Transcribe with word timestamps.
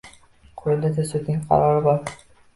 Qo`lida 0.61 1.05
sudning 1.11 1.39
qarori 1.53 1.87
bor 1.91 2.05